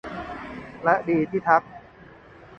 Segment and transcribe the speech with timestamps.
[0.83, 1.63] และดีที่ทัก